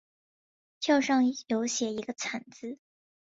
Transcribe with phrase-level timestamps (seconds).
[0.79, 2.79] 票上有写一个惨字